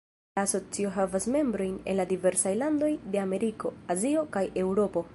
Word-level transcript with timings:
La 0.37 0.45
asocio 0.47 0.91
havas 0.95 1.27
membrojn 1.35 1.77
en 1.95 2.03
diversaj 2.13 2.57
landoj 2.65 2.91
de 3.15 3.25
Ameriko, 3.27 3.77
Azio 3.97 4.29
kaj 4.37 4.47
Eŭropo. 4.65 5.07